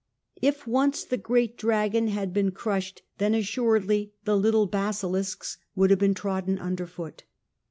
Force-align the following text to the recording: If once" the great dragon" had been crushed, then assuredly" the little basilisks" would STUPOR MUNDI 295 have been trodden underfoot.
If 0.41 0.65
once" 0.65 1.03
the 1.03 1.15
great 1.15 1.59
dragon" 1.59 2.07
had 2.07 2.33
been 2.33 2.49
crushed, 2.49 3.03
then 3.19 3.35
assuredly" 3.35 4.13
the 4.25 4.35
little 4.35 4.65
basilisks" 4.65 5.59
would 5.75 5.91
STUPOR 5.91 6.03
MUNDI 6.05 6.15
295 6.15 6.39
have 6.39 6.47
been 6.47 6.55
trodden 6.55 6.57
underfoot. 6.57 7.23